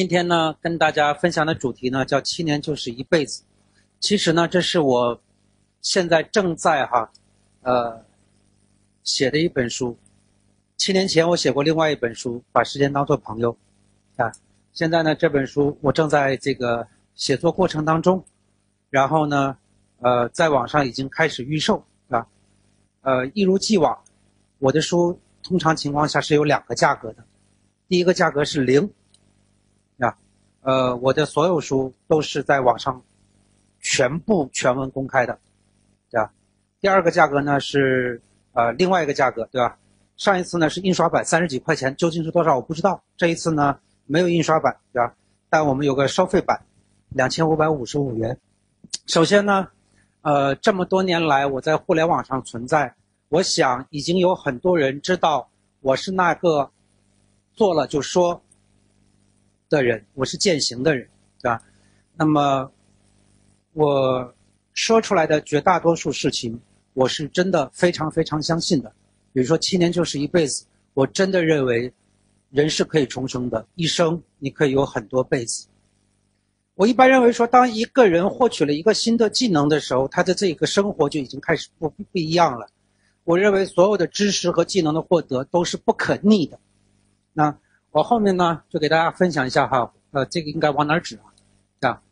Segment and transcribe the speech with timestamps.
[0.00, 3.42] 今天呢，跟大家分享的主题呢叫“七年就是一辈子”。
[4.00, 5.20] 其实呢，这是我
[5.82, 7.12] 现在正在哈，
[7.60, 8.02] 呃，
[9.04, 9.94] 写的一本书。
[10.78, 13.54] 七年前我写过另外一本书，《把时间当作朋友》，
[14.24, 14.32] 啊，
[14.72, 18.24] 现在呢这本书我正在这个写作过程当中，
[18.88, 19.54] 然后呢，
[19.98, 22.26] 呃，在网上已经开始预售，啊，
[23.02, 24.02] 呃，一如既往，
[24.60, 27.22] 我的书通常情况下是有两个价格的，
[27.86, 28.90] 第一个价格是零，
[30.62, 33.02] 呃，我的所有书都是在网上
[33.80, 35.38] 全部全文公开的，
[36.10, 36.30] 对吧？
[36.80, 38.20] 第二个价格呢是
[38.52, 39.78] 呃另外一个价格，对吧？
[40.16, 43.02] 上一次呢是印刷版三十几块钱，究竟是多少我不知道。
[43.16, 45.14] 这一次呢没有印刷版，对吧？
[45.48, 46.60] 但我们有个收费版，
[47.08, 48.38] 两千五百五十五元。
[49.06, 49.66] 首先呢，
[50.20, 52.94] 呃，这么多年来我在互联网上存在，
[53.30, 55.48] 我想已经有很多人知道
[55.80, 56.70] 我是那个
[57.54, 58.42] 做了就说
[59.70, 61.08] 的人，我是践行的人，
[61.40, 61.62] 对吧？
[62.16, 62.70] 那么
[63.72, 64.34] 我
[64.74, 66.60] 说出来的绝大多数事情，
[66.92, 68.92] 我是真的非常非常相信的。
[69.32, 71.90] 比如说七年就是一辈子，我真的认为，
[72.50, 75.68] 人是可以重生的，一生你可以有很多辈子。
[76.74, 82.68] 我一般认为说，当一个人获取了一个新的技能的时候，他的这个生活就已经开始不不一样了。
[83.22, 86.58] 我认为所有的知识和技能的获得都是不可逆的。
[87.32, 87.56] 那
[87.92, 91.18] 我后面呢，就给大家分享一下哈，呃，这个应该往哪指
[91.80, 91.88] 啊？
[91.88, 92.02] 啊，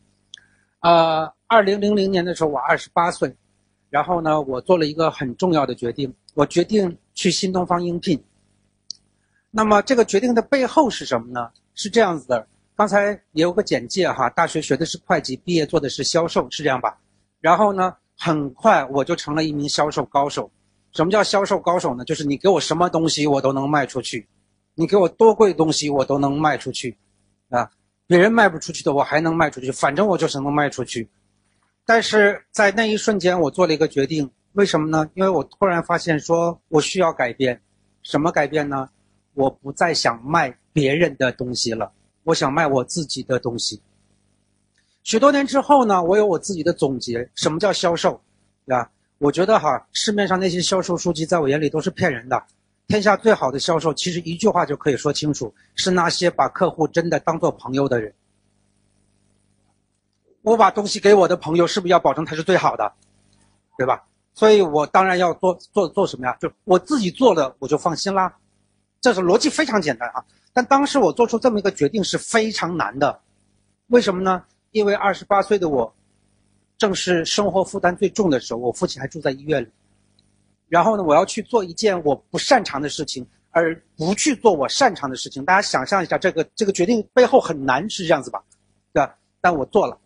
[0.80, 3.34] 呃，二零零零年的时候，我二十八岁，
[3.90, 6.96] 然后呢，我做了一个很重要的决定，我决定。
[7.18, 8.22] 去新东方应聘，
[9.50, 11.50] 那么这个决定的背后是什么呢？
[11.74, 16.96] 是这样子的，刚才也有个简介哈，大学学的是会计，毕业做的是销售，是这样吧？
[17.40, 20.48] 然后呢，很快我就成了一名销售高手。
[20.92, 22.04] 什么叫销售高手呢？
[22.04, 24.24] 就是你给我什么东西我都能卖出去，
[24.78, 26.96] 你给我多贵东西我都能卖出去，
[27.50, 27.68] 啊，
[28.06, 31.08] 别人卖不出去的我还能卖出去，反正我就是能卖出去。
[31.84, 34.30] 但是在那一瞬间，我做了一个决定。
[34.52, 35.10] 为什么呢？
[35.14, 37.60] 因为我突然发现，说我需要改变，
[38.04, 38.88] 什么改变呢？
[39.34, 41.90] 我不再想卖别人的东西了，
[42.22, 43.82] 我想卖我自己的东西。
[45.02, 47.28] 许多年之后呢，我有我自己的总结。
[47.34, 48.20] 什么叫销售？
[48.64, 48.88] 对吧？
[49.18, 52.40] 我觉得哈，市面上那些销售书籍，在我眼里都是骗人的。
[52.88, 58.12] 天下最好的销售，其实一句话就可以说清楚，是那些把客户真的当做朋友的人。
[60.40, 62.90] 我把东西给我的朋友，是不是要保证他是最好的？
[63.76, 64.02] 对吧？
[64.32, 66.34] 所以我当然要做做做什么呀？
[66.40, 68.34] 就我自己做了，我就放心啦。
[69.02, 70.24] 这是逻辑非常简单啊。
[70.54, 73.20] 但当时我做出这么一个决定是非常难的，
[73.88, 74.42] 为什么呢？
[74.70, 75.94] 因为二十八岁的我，
[76.78, 79.68] 正是生活负担最重的时候，我父亲还住在医院里。
[80.68, 85.44] 然后呢，我要去做一件我不擅长的事情，而不去做我擅长的事情。
[85.44, 88.42] 大家想象一下，这个这个决定背后很难，是这样子吧？
[88.92, 89.14] 对吧？
[89.40, 89.98] 但我做了，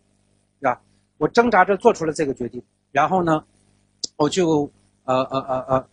[0.59, 0.81] 对吧？
[1.17, 3.43] 我挣扎着做出了这个决定，然后呢？
[4.17, 4.69] 我就
[5.05, 5.87] 呃呃呃呃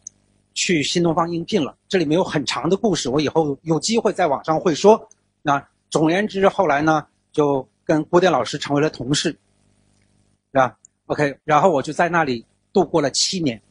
[0.53, 1.75] 去新东方应聘了。
[1.89, 5.09] 这里面有很长的故事，我以后有机会在网上会说。
[5.43, 9.39] 那总言之，后来呢就跟郭电老师成为了同事，是
[10.59, 10.77] 吧
[11.07, 13.63] ？OK，然后我就在那里度过了七年，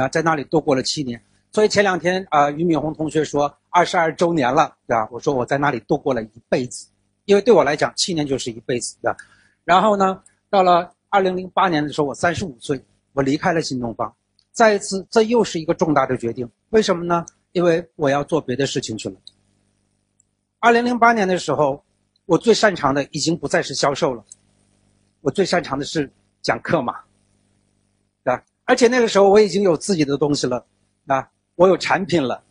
[0.00, 1.20] 啊，在那里度过了七年。
[1.52, 5.08] 所以前两天啊，俞敏洪同学说二十二周年了，对吧？
[5.10, 6.86] 我说我在那里度过了一辈子，
[7.24, 9.16] 因为对我来讲，七年就是一辈子，对吧？
[9.64, 12.82] 然后呢，到了二零零八年的时候，我三十五岁。
[13.14, 14.14] 我离开了新东方，
[14.52, 16.48] 再一次，这又是一个重大的决定。
[16.68, 17.26] 为什么呢？
[17.50, 19.16] 因为我要做别的事情去了。
[20.60, 21.82] 二零零八年的时候，
[22.26, 24.24] 我最擅长的已经不再是销售了，
[25.20, 26.08] 我最擅长的是
[26.42, 26.94] 讲课嘛，
[28.68, 30.62] 而且那个时候我已经有自己的东西了，
[31.06, 32.42] 啊，我有产品了，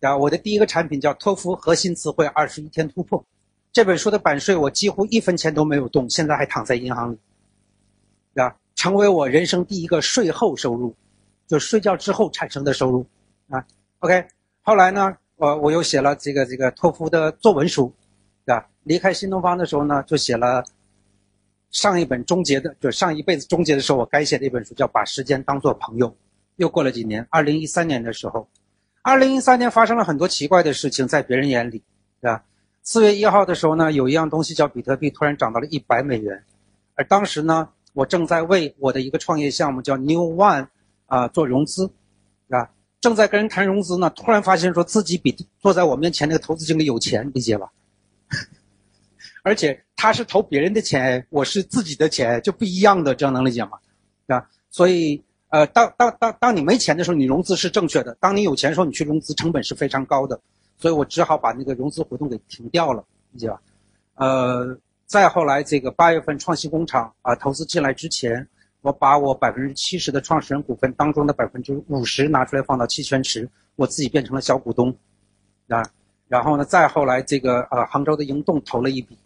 [0.00, 3.24] 啊，我的第一个产品叫托福核心词汇二十一天突破，
[3.72, 7.18] 这本书的版税我几乎一分钱都没有动，现在还躺在银行里，
[8.34, 8.52] 啊。
[8.74, 10.92] 成为我人生第一个税后收入，
[11.46, 13.06] 就睡觉之后产生的收入，
[13.48, 13.64] 啊
[14.00, 14.26] ，OK。
[14.62, 17.92] 后来呢，我我又写了这个这个托福的作文书，
[18.46, 18.66] 啊？
[18.82, 20.64] 离开新东方的时候呢，就写了
[21.72, 26.08] 上一本终结的，就上一辈子终结的时候我该写的一本书，叫《把时间当作朋友》。
[26.56, 28.46] 又过了几年，二零一三年的时候，
[29.02, 31.82] 二零一三年发生了很多奇怪的事情，在别人眼里，
[32.20, 32.44] 对吧？
[32.84, 36.44] 四月一号的时候呢，有一样东西叫比特币，突然涨到了一百美元，
[36.94, 37.68] 而当时呢。
[37.94, 40.66] 我正在为我的一个创业项目叫 New One，
[41.04, 41.90] 啊做融资，
[42.48, 42.70] 啊，
[43.02, 47.70] 正在跟人谈融资呢，突然发现说自己比坐在我面前那个投资经理有钱，理解吧？
[49.42, 53.72] 而且他是投别人的钱，我是自己的钱，就不一样的，这样能理解吗？
[54.28, 60.40] 啊，所以呃，当当当当你没钱的时候，你融资是正确的；当你有钱的时候，你去融资成本是非常高的，
[60.78, 63.60] 所以我只好把那个融资活动给停掉了，理解吧？
[64.14, 68.46] 呃，再后来这个八月份创新工厂啊投资进来之前，
[68.80, 74.96] 我把我百分之七十的创始人股份当中的百分之五十拿出来放到期权池，我自己变成了小股东，
[75.68, 75.82] 啊，
[76.28, 79.18] 然后呢，再后来这个呃杭州的盈动投了一笔，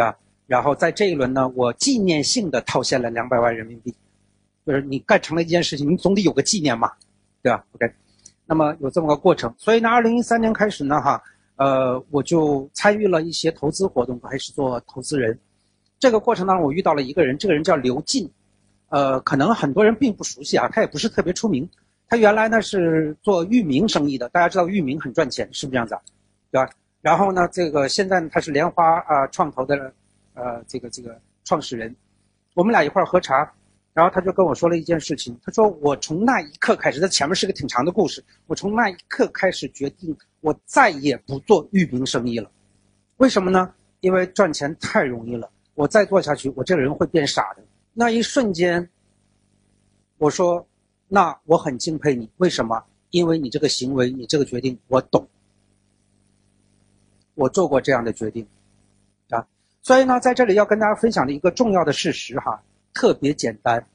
[0.00, 0.14] 啊，
[0.46, 3.94] 然后在这一轮呢，我纪念性的套现了两百万人民币，
[4.64, 6.90] 就是你干成了一件事情，你总得有个纪念嘛，
[7.42, 7.92] 对吧？OK，
[8.46, 11.22] 那么有这么个过程，所以呢，二零一三年开始呢，哈。
[11.56, 15.38] 呃，我就参与了一些投资活动，开始做投资人。
[16.00, 18.28] 这个过程当中，我遇到了一个人，这个人叫刘进，
[18.88, 21.68] 呃，可能很多人并不熟悉啊，他也不是特别出名。
[22.08, 26.00] 他原来呢是做域名生意的，大家知道域名很赚钱，是不是这样子啊？
[26.50, 26.68] 对吧？
[27.02, 29.92] 然后呢，这个现在他是莲花啊创投的
[30.32, 31.94] 呃这个这个创始人，
[32.54, 33.52] 我们俩一块儿喝茶。
[33.94, 38.24] 然后他就跟我说了一件事情，他说我从那一刻开始，这前面是个挺长的故事。
[38.46, 42.50] 我从那一刻开始决定，我再也不做域名生意了。
[43.18, 43.74] 为什么呢？
[44.00, 47.62] 因为赚钱太容易了，我再做下去，我这个人会变傻的。
[47.92, 48.88] 那一瞬间，
[50.16, 50.66] 我说，
[51.06, 52.82] 那我很敬佩你，为什么？
[53.10, 55.28] 因为你这个行为，你这个决定，我懂。
[57.34, 58.46] 我做过这样的决定，
[59.30, 59.46] 啊，
[59.82, 62.62] 所以呢，在这里要跟大家分享的一个重要的事实哈。
[62.94, 63.86] 特别简单，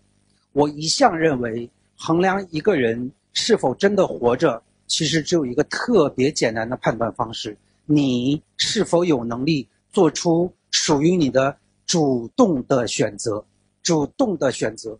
[0.53, 7.55] 我一向认为衡量一个人是否真的活着，其实只有一个特别简单的判断方式：
[7.85, 11.55] 你是否有能力做出属于你的
[11.85, 13.45] 主动的选择。
[13.83, 14.99] 主动的选择，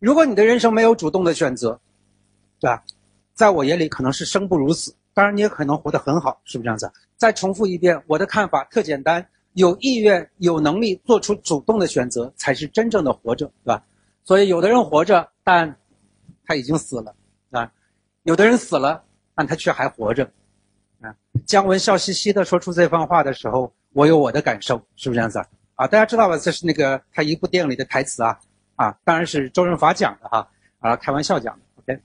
[0.00, 1.78] 如果你的人生没有主动的选择，
[2.58, 2.82] 对吧？
[3.34, 4.92] 在我眼里可能是生不如死。
[5.14, 6.90] 当然，你也可能活得很好，是不是这样子？
[7.16, 9.26] 再重复一遍，我的看法特简单。
[9.54, 13.82] 有意愿、有能力做出主动的选择，才是真正的活着，对吧？
[14.22, 15.74] 所以，有的人活着，但
[16.44, 17.14] 他已经死了，
[17.52, 17.66] 啊；
[18.24, 19.02] 有的人死了，
[19.34, 20.30] 但他却还活着，
[21.00, 21.08] 啊。
[21.46, 25.46] 姜文笑嘻嘻的说出这番话的时候，我有我的感受，是不是这样子啊？
[25.76, 26.36] 啊，大家知道吧？
[26.36, 28.38] 这是那个他一部电影里的台词啊，
[28.74, 30.46] 啊，当然是周润发讲的哈，
[30.80, 31.98] 啊，开玩笑讲的，OK。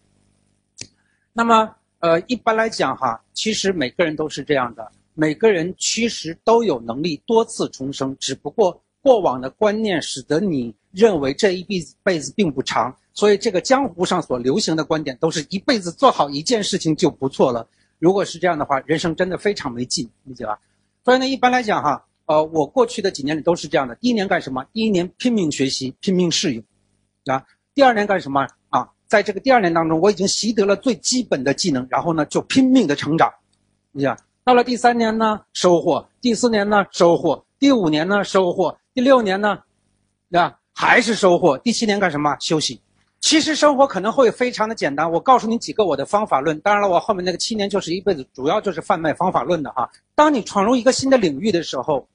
[1.34, 4.90] 那么，呃，一般来讲哈，其实每个人都是这样的。
[5.14, 17.68] 每个人其实都有能力多次重生，只不过过往的观念使得你认为这一辈子辈子并不长，所以这个江湖上所流行的观点都是一辈子做好一件事情就不错了。
[18.00, 20.60] 如果是这样的话，人生真的非常没劲，理解吧？
[21.04, 24.64] 所以呢，一般来讲哈，呃，我过去的几年里都是这样的：第一年干什么？
[24.72, 26.64] 第一年拼命学习，拼命适应，
[27.26, 27.40] 啊；
[27.76, 28.48] 第二年干什么？
[28.70, 33.32] 啊，在这个第二年当中，我已经习得了最基本的技能，然后呢，就拼命的成长，
[33.92, 34.18] 你想？
[34.44, 39.60] 到了第三年呢，收获；第四年呢，收获；第五年呢，收获；第六年呢，
[40.32, 41.56] 啊，还是收获。
[41.60, 42.36] 第七年干什么？
[42.40, 42.82] 休息。
[43.20, 45.10] 其实生活可能会非常的简单。
[45.10, 46.60] 我告诉你几个我的方法论。
[46.62, 49.88] 当然了，我后面那个七年就是一辈子，主要就是贩卖方法论的哈。
[50.16, 52.08] 当你闯入一个新的领域的时候，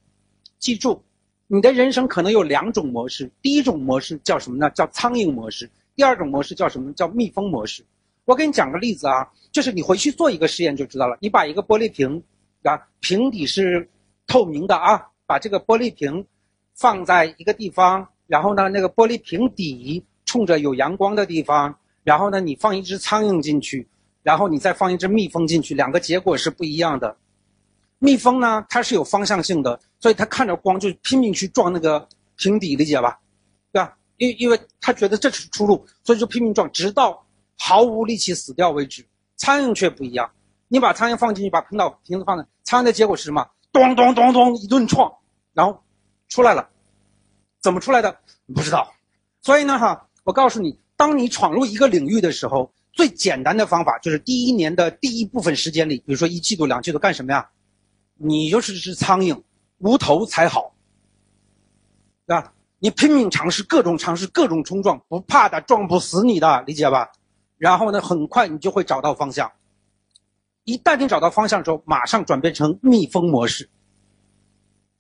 [0.58, 1.00] 记住，
[1.46, 3.31] 你的人生可能有两种模式。
[3.40, 4.69] 第一种模式叫什么呢？
[4.70, 5.70] 叫苍蝇模式。
[5.94, 6.93] 第二种模式叫什么？
[6.94, 7.84] 叫蜜蜂模式。
[8.25, 11.17] 我给你讲个例子啊，就是你回去做一个实验就知道了。
[11.19, 12.23] 你把一个玻璃瓶，
[12.62, 13.88] 啊，瓶底是
[14.26, 16.23] 透明的啊，把这个玻璃瓶
[16.75, 23.88] 放在一个地方，然后呢，那个玻璃瓶底冲着有阳光的地方，然后呢，你放一只苍蝇进去，
[24.23, 27.16] 然后你再放一只蜜蜂进去，两个结果是不一样的。
[27.99, 33.19] 蜜蜂呢，它是有方向性的，所以它看着光就拼命去撞那个瓶底，理解吧？
[33.73, 33.97] 对吧？
[34.19, 37.23] 因因为它觉得这是出路，所以就拼命撞，直到。
[37.59, 39.02] 毫无力气死掉为止，
[39.37, 40.31] 苍蝇却不一样。
[40.69, 43.49] 你把苍蝇放进去，把喷到瓶子放在，苍蝇的结果是什么？
[43.73, 45.12] 咚咚咚咚一顿撞，
[45.52, 45.83] 然后
[46.28, 46.69] 出来了。
[47.61, 48.16] 怎么出来的？
[48.55, 48.93] 不知道。
[49.43, 57.49] 所以呢，哈，我告诉你，当你闯入一个领域的时候，最简单的方法就是第一年的第一部分时间里，比如说一季度、两季度干什么呀？
[58.14, 59.40] 你就是只苍蝇，
[59.78, 60.75] 无头才好，
[62.26, 62.52] 对吧？
[62.78, 67.11] 你拼命尝试，各种尝试，各种冲撞，不怕的，撞不死你的，理解吧？
[67.58, 69.50] 然后呢，很快你就会找到方向。
[70.64, 73.68] 一旦你找到方向之后，马上转变成逆风模式，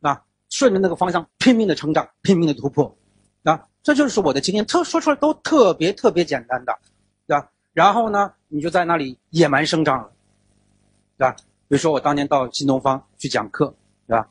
[0.00, 2.96] 啊，顺着那个方向拼命的成长，拼命的突破，
[3.42, 6.78] 啊，这就是我的经验，特说出来都特别特别简单的，
[7.26, 7.50] 对吧？
[7.72, 10.12] 然后呢，你就在那里野蛮生长了，
[11.18, 11.34] 对吧？
[11.68, 13.74] 比如说我当年到新东方去讲课，
[14.06, 14.28] 对吧？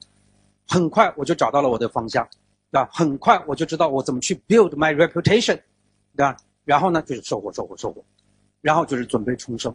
[0.67, 2.25] 很快我就找到了我的方向，
[2.71, 2.89] 对吧？
[2.93, 5.59] 很快我就知道我怎么去 build my reputation，
[6.15, 6.37] 对吧？
[6.63, 8.01] 然后呢，就是收获，收获，收获。
[8.65, 9.71] 然后就是准备重生，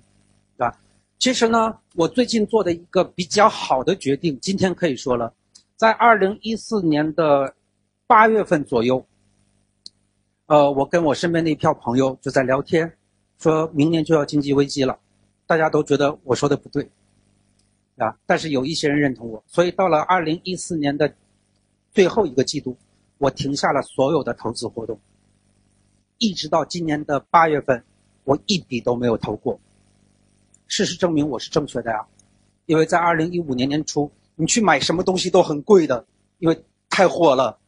[0.57, 0.77] 对吧？
[1.17, 5.33] 其实呢，我最近做的一个比较好的决定，今天可以说了，
[5.77, 7.55] 在二零一四年的
[8.09, 9.07] 八月份左右，
[10.47, 12.93] 呃，我跟我身边的一票朋友就在聊天，
[13.39, 14.99] 说明年就要经济危机了，
[15.47, 16.83] 大家都觉得我说的不对，
[17.97, 21.15] 啊，但是有一些人认同我，所以到了二零一四年的
[21.93, 22.77] 最后一个季度，
[23.19, 24.99] 我停下了所有的投资活动，
[26.19, 27.85] 一直到今年的八月份，
[28.25, 29.59] 我一笔都没有投过。
[30.67, 32.05] 事实证明我是正确的呀，
[32.67, 36.05] 因为在二零一五年年初，你去买什么东西都很贵的，
[36.39, 37.59] 因为太火了，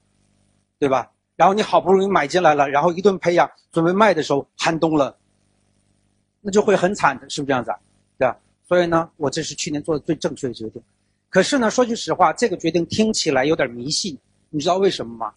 [0.79, 1.11] 对吧？
[1.35, 5.17] 然后你好不容易买进来了，然后一顿培养，准备卖的时候寒冬了，
[6.41, 7.79] 那就会很惨的，是不是这样子啊？
[8.19, 8.39] 对吧？
[8.69, 10.81] 所以呢，我这是去年做的最正确的决定。
[11.29, 14.17] 可是呢，说句实话，这个决定听起来有点迷信，
[14.51, 15.33] 你知道为什么吗？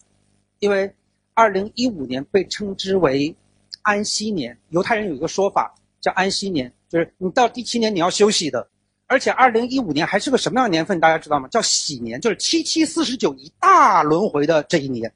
[0.60, 0.94] 因为
[1.34, 3.34] 二零一五年被称之为
[3.86, 6.72] 安息年，犹太人有一个说法叫安息年。
[6.88, 8.68] 就是你到第七年你要休息的，
[9.06, 10.98] 而且二零一五年还是个什么样的年份？
[10.98, 11.48] 大家知道吗？
[11.48, 15.12] 叫喜年，就是七七四十九一大轮回的这一年，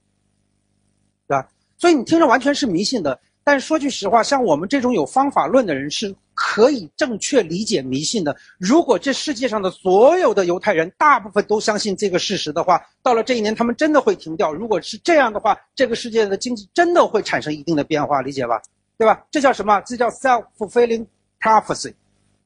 [1.27, 1.49] 对吧？
[1.79, 3.21] 所以你听着完全是迷信的。
[3.43, 6.15] 但是说句实话，像我们这种有方法论的人是
[6.51, 8.37] 可以正确理解迷信的。
[8.59, 14.53] 如果这世界上的所有的犹太人大部分都相信这个事实的话，到了这一年他们真的会停掉。
[14.53, 18.61] 如果是这样的话，这个世界的经济真的会产生一定的变化，理解吧？
[18.99, 19.25] 对吧？
[19.31, 19.81] 这叫什么？
[19.83, 21.07] 这叫 self-fulfilling。
[21.41, 21.95] Prophecy，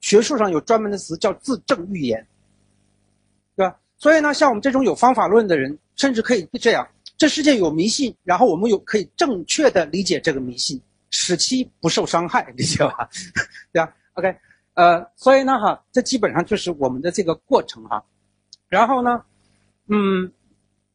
[0.00, 2.24] 学术上有专门的词叫自证预言，
[3.56, 3.74] 对吧？
[3.98, 10.80] 所以呢，像我们这种有方法论的人，甚至可以这样：这世界有迷信，然后我们有可以正确的理解这个迷信，
[11.16, 13.08] 使其不受伤害，理解吧？
[13.72, 14.36] 对吧？OK，
[14.74, 18.04] 呃，所以呢，哈，这基本上就是我们的这个过程哈。
[18.68, 19.24] 然后呢，
[19.86, 20.28] 嗯，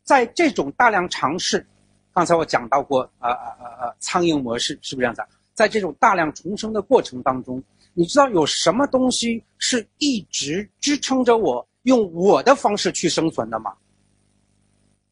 [0.03, 1.65] 在这种大量尝试，
[2.13, 5.21] 刚才我讲到过，呃呃呃呃，苍蝇模式是不是这样子？
[5.53, 7.63] 在这种大量重生的过程当中。
[7.93, 13.73] 你知道有什么东西是一直支撑着我用我的方式去生存的吗？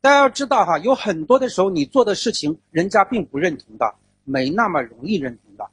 [0.02, 3.96] 大家要知道哈，有很多的时候你做的事情，人家并不认同的，
[4.28, 5.66] 没那么容易认同的，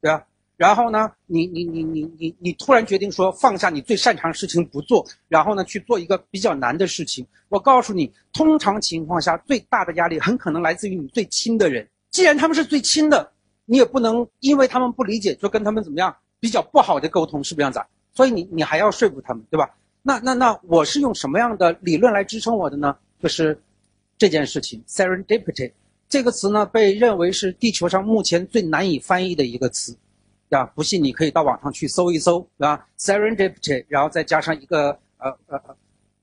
[0.00, 0.24] 对吧？
[0.56, 7.26] 然后呢，你你你你你你突然决定说放下你最擅长事情不做，然后呢去做一个比较难的事情。
[7.48, 11.88] 我告诉你，通常情况下最大的压力很可能来自于你最亲的人。
[12.10, 13.32] 既然他们是最亲的，
[13.64, 16.14] 你也不能因为他们不理解就跟他们怎么样。
[16.42, 17.78] 比较不好的沟通是不是这样子？
[18.14, 19.68] 所以你你还要说服他们，对吧？
[20.02, 22.96] 那那那我是用什么样的理论来支撑我的呢？
[23.18, 23.60] 就是
[24.16, 25.70] 这件事情，serendipity
[26.10, 29.96] 这个词呢，被认为是地球上目前最难以翻译的一个词，
[30.50, 30.64] 啊？
[30.74, 35.60] 不信你可以到网上去搜一搜，啊？serendipity，然后再加上一个呃呃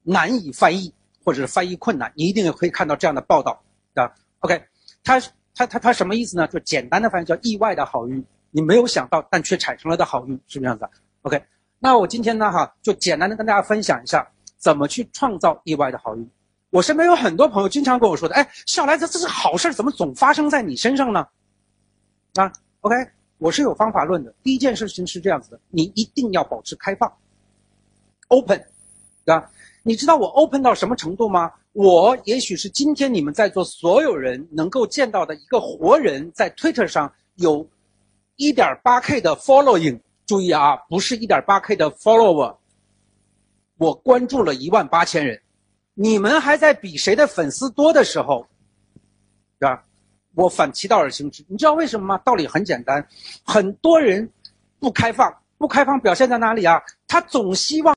[0.03, 3.63] 难以翻译或者是翻译困难，你一定也可以看到这样的报道，
[3.95, 4.61] 对吧？OK，
[5.05, 5.21] 它
[5.55, 6.45] 它它它什么意思呢？
[6.49, 8.21] 就简单的翻译叫意外的好运。
[8.51, 10.85] 你没有想到，但却产生了的好运，是这样子
[11.21, 11.41] ？OK，
[11.79, 14.27] 那我今天呢，哈，就简单的跟大家分享一下
[14.57, 16.29] 怎么去创造意外的好运。
[16.77, 21.27] 我身边有很多朋友经常跟我说的，哎，小来子，这是好事，怎么总发生在你身上呢？
[22.35, 22.95] 啊，OK，
[23.39, 24.31] 我是有方法论的。
[24.43, 27.11] 第一件事情是这样子的，你一定要保持开放
[28.27, 28.63] ，open，
[29.25, 29.49] 对吧？
[29.81, 31.51] 你知道我 open 到什么程度吗？
[31.73, 37.67] 我也许是今天你们在座所有人能够见到的一个活人，在 Twitter 上有。
[38.35, 42.55] 一点八 K 的 following，注意啊，不是一点八 K 的 follower。
[43.79, 45.41] 我关注了一万八千人，
[45.99, 48.45] 你们还在比谁的粉丝多的时候，
[49.57, 49.83] 对吧？
[50.35, 52.21] 我反其道而行之，你知道为什么吗？
[52.23, 53.03] 道理很简单，
[53.43, 54.29] 很多人
[54.77, 56.79] 不开放，不开放表现在哪里啊？
[57.07, 57.96] 他总希望。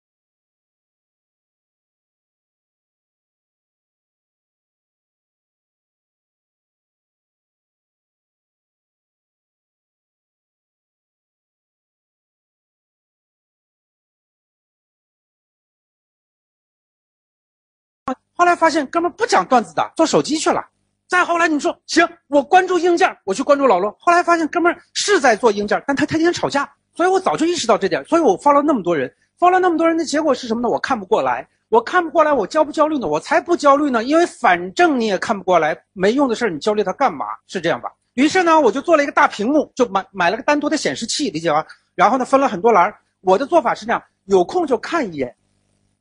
[18.40, 20.66] 后来发现哥们不讲段子的，做手机去了。
[21.06, 23.94] 再后来你说行，我关注硬件，我去关注老罗。
[24.00, 26.66] 后来发现哥们是在做硬件，但他天天吵架。
[26.94, 30.70] 所以我早就意识到这点，所以我发了那么多人，发了那么多人的结果是什么呢？
[30.70, 33.06] 我看不过来，我看不过来，我焦不焦虑呢？
[33.06, 37.26] 我才不焦虑呢，因为反正你也看不过来，没用的事你焦虑它干嘛？
[37.46, 37.92] 是这样吧？
[38.14, 41.66] 于是呢，我就做了一个大屏幕，就买买了个单独的显示器，理解吧？
[41.94, 42.90] 然后呢，分了很多栏。
[43.20, 45.36] 我的做法是这样：有空就看一眼，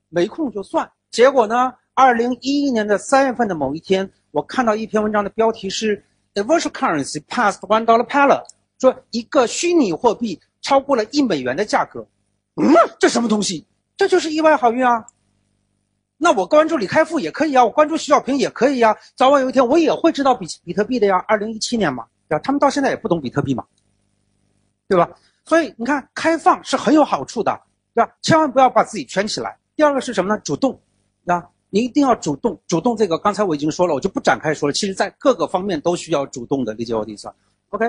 [0.07, 0.89] 没空就算。
[1.11, 1.73] 结果呢？
[1.99, 6.01] 二零一一年的三月份的某一天，我看到一篇文章的标题是
[6.33, 8.41] "The virtual currency passed one dollar p a l a
[8.79, 12.07] 说一个虚拟货币超过了一美元的价格。
[12.55, 13.67] 嗯，这什么东西？
[13.97, 15.05] 这就是意外好运啊！
[16.15, 21.17] 那我关注李开复也可以啊，我关注徐小平也可以啊，早晚有一天我也会知道比比特币的呀。
[21.27, 22.41] 二零一七年嘛，对吧？
[22.41, 23.65] 他们到现在也不懂比特币嘛，
[24.87, 25.09] 对吧？
[25.43, 27.61] 所以你看，开放是很有好处的，
[27.93, 28.09] 对吧？
[28.21, 29.57] 千万不要把自己圈起来。
[29.75, 30.41] 第二个是什么呢？
[30.45, 30.71] 主动，
[31.25, 31.45] 对吧？
[31.69, 34.73] 你一定要主动，主动这个刚才我已经说了，我就不展开说了。
[34.73, 37.31] 其实，在各个方面都需要主动的，理解我的意思
[37.69, 37.85] ？OK，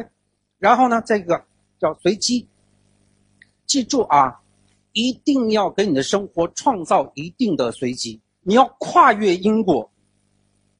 [0.58, 1.42] 然后呢，这个
[1.80, 2.46] 叫随机。
[3.66, 4.40] 记住啊，
[4.92, 8.20] 一定要给你的生活创造一定的随机。
[8.42, 9.90] 你要跨越因果，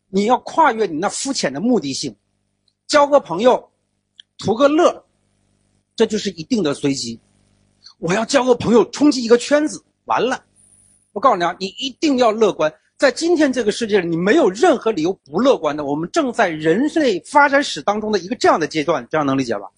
[0.09, 2.15] 你要跨越你那肤浅的目的性，
[2.87, 3.71] 交个朋友，
[4.39, 5.05] 图个乐，
[5.95, 7.19] 这就是一定的随机。
[7.99, 10.45] 我要交个朋友，冲击一个圈子，完了。
[11.13, 12.73] 我告诉你啊，你一定要乐观。
[13.01, 15.87] 在今天这个世界里，你没有任何理由不乐观的。
[15.87, 19.71] 我们正在人类发展史当中的一个这样的阶段，这样能理解吧？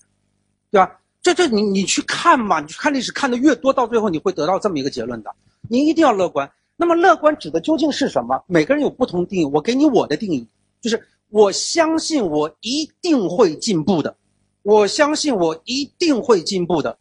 [0.73, 0.99] 对吧？
[1.23, 5.33] 这这你你去看嘛，你去看历史，看的越多，到最后你会得到这么一个结论的。
[5.69, 6.51] 你一定要乐观。
[6.77, 8.43] 那么乐观指的究竟是什么？
[8.49, 9.45] 每个人有不同定义。
[9.45, 10.45] 我给你我的定义，
[10.81, 14.17] 就是我相信我一定会进步的，
[14.65, 16.99] 我相信我一定会进步的。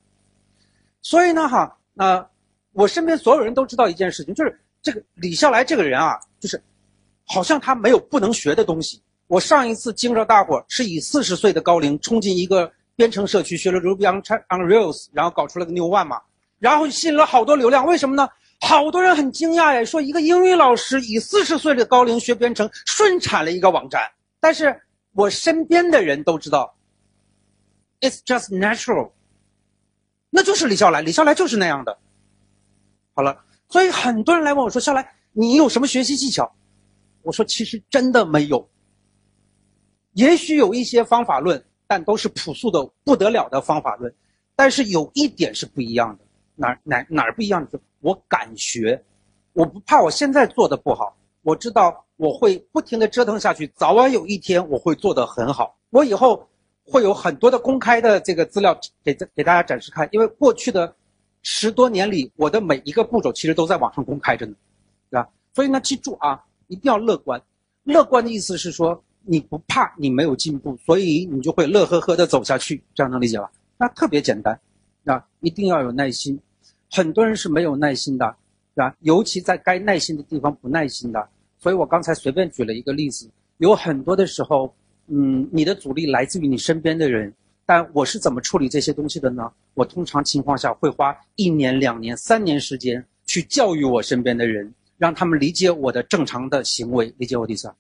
[1.02, 2.30] 所以呢，哈，那
[2.74, 4.60] 我身边所有人都知道一件事情，就是。
[4.82, 6.62] 这个李笑来这个人啊，就是
[7.26, 9.02] 好像他没有不能学的东西。
[9.28, 14.22] 我上一次惊着大伙是以四十岁的高龄冲进一个编程社区学了 Ruby on
[14.68, 16.22] Rails，然后搞出了个 New One 嘛，
[16.60, 17.86] 然后吸引了好多流量。
[17.86, 18.28] 为什么呢？
[18.60, 24.02] 好多人很惊讶呀，说一个英语老师以四十岁的高龄学编程，顺产了一个网站。
[24.40, 24.82] 但是
[25.14, 26.76] 我身边的人都知道
[28.02, 29.12] ，It's just natural，
[30.30, 31.98] 那就是李笑来，李笑来就是那样的。
[33.14, 33.44] 好了。
[33.72, 36.52] 所以很多人来问我说：“肖来，你有什么学习技巧？”
[37.24, 38.70] 我说：“其实真的没有。
[40.12, 44.14] 也许有一些方法论，但都是朴素的不得了的方法论。
[44.58, 46.26] 但是有一点是不一样的，
[46.56, 47.66] 哪哪哪儿不一样？
[47.68, 49.02] 就是我敢学，
[49.54, 51.16] 我不怕我现在做的不好。
[51.42, 55.78] 我知道我会不停的折腾下去，早晚有一天我会做得很好。
[55.92, 56.46] 我以后
[56.84, 60.94] 会有很多的公开的这个资料给给大家展示看，因为过去的。”
[61.44, 64.54] 十多年里，我的每一个步骤其实都在网上公开着呢，
[65.10, 65.28] 对吧？
[65.54, 67.42] 所以呢，记住啊，一定要乐观。
[67.84, 73.52] 乐观的意思是说，你不怕你没有进步，所以你就会乐呵呵的走下去，这样能理解吧？
[73.78, 74.60] 那特别简单，
[75.06, 76.40] 啊，一定要有耐心。
[76.92, 78.36] 很多人是没有耐心的，
[78.76, 78.96] 对吧？
[79.00, 81.28] 尤其在该耐心的地方不耐心的。
[81.58, 84.72] 所以我刚才随便举了一个例子，有很多的时候，
[85.08, 87.34] 嗯，你的阻力来自于你身边的人。
[87.66, 89.52] 但我是怎么处理这些东西的呢？
[89.74, 97.74] 我通常情况下会花一年、两年、三年时间去教育我身边的人，让他们理解我的正常的行为，理解我的意思。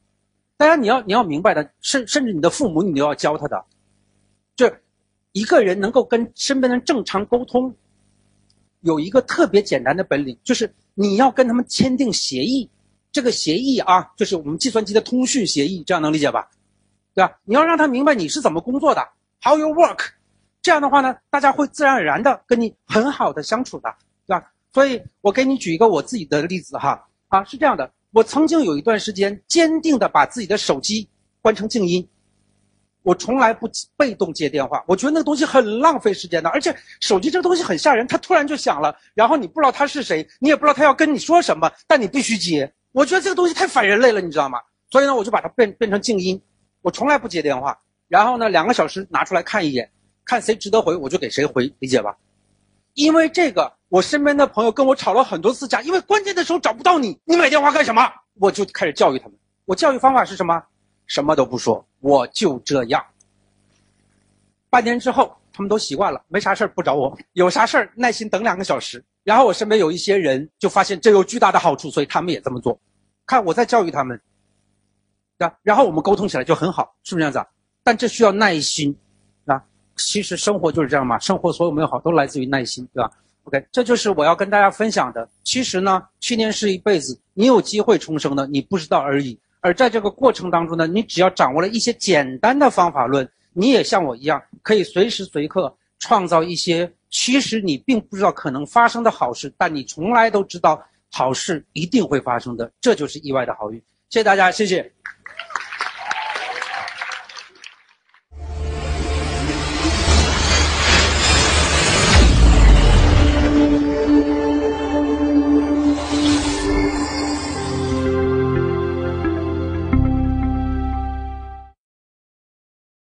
[0.55, 3.65] 当然，你要你要明白的，甚甚至你的父母你都要教他的。
[4.55, 4.71] 就
[5.31, 7.73] 一个人能够跟身边人正常沟通，
[8.81, 12.69] 有一个特别简单的本领，就是你要跟他们签订协议。
[13.11, 16.49] 这个协议啊，就是我们计算机的通讯协议，这样能理解吧？
[17.13, 17.37] 对吧？
[17.43, 19.05] 你要让他明白你是怎么工作的。
[19.43, 20.05] How you work？
[20.61, 23.93] 这样的话呢，大家会自然而然的跟你很好的相处的，
[24.27, 24.51] 对吧？
[24.71, 31.09] 所以我给你举一个我自己的例子哈，啊，是这样的，我曾经有一段时间坚定的把自己的手机
[31.41, 32.07] 关成静音，
[33.01, 44.59] 我从来不被动接电话，我觉得那个东西很浪费时间的，而且手机这个东西很吓人，它突然就响了，然后你不知道他是谁，你也不知道他要跟你说什么，但你必须接，我觉得这个东西太反人类了，你知道吗？
[44.91, 46.39] 所以呢，我就把它变变成静音，
[46.83, 47.75] 我从来不接电话。
[48.11, 49.89] 然后呢，两个小时拿出来看一眼，
[50.25, 52.13] 看谁值得回，我就给谁回，理解吧？
[52.95, 58.01] 因为这个，我身边的朋友跟我吵了很多次架，因为关键的时候找不到你，你买电话干什么？
[58.33, 59.37] 我就开始教育他们。
[59.63, 60.61] 我教育方法是什么？
[61.07, 63.01] 什么都不说，我就这样。
[64.69, 69.01] 半年之后，他们都习惯了，没啥事不找我，有啥事耐心等两个小时。
[69.23, 72.77] 然后我身边有一些人就发现这有巨大的好处，所以他们也这么做。
[73.25, 74.19] 看我在教育他们，
[75.37, 75.57] 对吧？
[75.63, 77.50] 然后我们沟通起来就很好，是不是这样子？
[77.83, 78.95] 但这需要耐心，
[79.45, 79.61] 啊，
[79.97, 83.09] 其实生活就是这样嘛，生活所有美好都来自于耐心，对吧
[83.45, 85.27] ？OK，这就是我要跟大家分享的。
[85.43, 89.37] 其实呢，去年是一辈子，你有机会重生的，你不知道而已。
[89.61, 103.79] 而在这个过程当中呢，你只要掌握了一些简单的方法论，你也像我一样，可以随时随刻创造一些其实你并不知道可能发生的好事，但你从来都知道好事一定会发生的，这就是意外的好运。
[104.09, 104.91] 谢谢大家，谢谢。